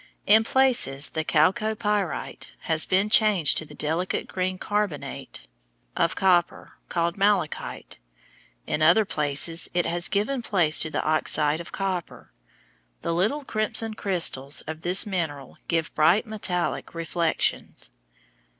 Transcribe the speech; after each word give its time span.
In 0.25 0.43
places 0.43 1.09
the 1.09 1.23
chalcopyrite 1.23 2.53
has 2.61 2.87
been 2.87 3.07
changed 3.11 3.55
to 3.59 3.65
the 3.65 3.75
delicate 3.75 4.27
green 4.27 4.57
carbonate 4.57 5.45
of 5.95 6.15
copper 6.15 6.79
called 6.89 7.17
malachite. 7.17 7.99
In 8.65 8.81
other 8.81 9.05
places 9.05 9.69
it 9.75 9.85
has 9.85 10.07
given 10.07 10.41
place 10.41 10.79
to 10.79 10.89
the 10.89 11.03
oxide 11.03 11.59
of 11.61 11.71
copper. 11.71 12.31
The 13.03 13.13
little 13.13 13.45
crimson 13.45 13.93
crystals 13.93 14.61
of 14.61 14.81
this 14.81 15.05
mineral 15.05 15.57
give 15.67 15.93
bright 15.93 16.25
metallic 16.25 16.95
reflections. 16.95 17.91